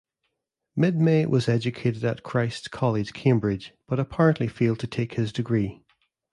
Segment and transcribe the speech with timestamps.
[0.75, 5.83] Mildmay was educated at Christ's College, Cambridge, but apparently failed to take his degree.